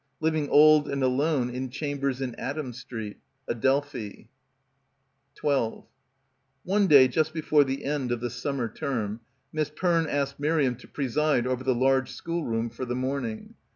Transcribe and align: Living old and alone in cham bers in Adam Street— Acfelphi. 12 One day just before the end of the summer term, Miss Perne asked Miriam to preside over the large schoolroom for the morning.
Living 0.19 0.49
old 0.49 0.89
and 0.89 1.03
alone 1.03 1.47
in 1.51 1.69
cham 1.69 1.99
bers 1.99 2.21
in 2.21 2.33
Adam 2.33 2.73
Street— 2.73 3.17
Acfelphi. 3.47 4.29
12 5.35 5.85
One 6.63 6.87
day 6.87 7.07
just 7.07 7.35
before 7.35 7.63
the 7.63 7.85
end 7.85 8.11
of 8.11 8.19
the 8.19 8.31
summer 8.31 8.67
term, 8.67 9.19
Miss 9.53 9.69
Perne 9.69 10.07
asked 10.07 10.39
Miriam 10.39 10.73
to 10.77 10.87
preside 10.87 11.45
over 11.45 11.63
the 11.63 11.75
large 11.75 12.09
schoolroom 12.13 12.71
for 12.71 12.83
the 12.85 12.95
morning. 12.95 13.53